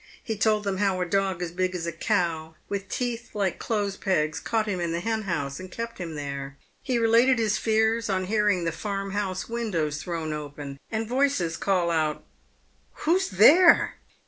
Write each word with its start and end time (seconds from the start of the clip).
He 0.23 0.35
told 0.35 0.63
them 0.63 0.77
how 0.77 0.99
a 0.99 1.05
dog 1.05 1.43
as 1.43 1.51
big 1.51 1.75
as 1.75 1.85
a 1.85 1.91
cow, 1.91 2.55
with 2.67 2.89
teeth 2.89 3.35
like 3.35 3.59
clothes 3.59 3.97
pegs, 3.97 4.39
caught 4.39 4.65
him 4.65 4.79
in 4.79 4.93
the 4.93 4.99
hen 4.99 5.21
house, 5.29 5.59
and 5.59 5.71
kept 5.71 5.99
him 5.99 6.15
there. 6.15 6.57
He 6.81 6.97
related 6.97 7.37
his 7.37 7.59
fears 7.59 8.09
on 8.09 8.23
hearing 8.23 8.65
the 8.65 8.71
farm 8.71 9.11
house 9.11 9.47
windows 9.47 10.01
thrown 10.01 10.33
open, 10.33 10.79
and 10.89 11.07
voices 11.07 11.53
PAYED 11.55 11.59
WITH 11.59 11.65
GOLD. 11.65 11.89
293 11.89 11.89
call 11.89 11.91
out," 11.91 12.25
Who's 13.05 13.29
there 13.29 13.97